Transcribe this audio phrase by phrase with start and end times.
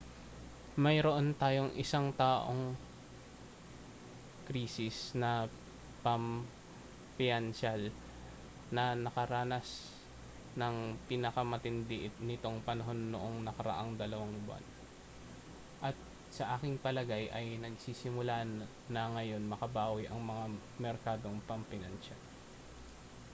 [0.83, 2.63] mayroon tayong isang-taong
[4.49, 5.31] krisis na
[6.05, 7.81] pampinansyal
[8.75, 9.67] na nakaranas
[10.61, 10.75] ng
[11.09, 14.65] pinakamatindi nitong panahon noong nakaraang dalawang buwan
[15.87, 15.93] at
[16.37, 18.37] sa aking palagay ay nagsisimula
[18.93, 20.45] na ngayong makabawi ang mga
[20.83, 22.21] merkadong pampinansyal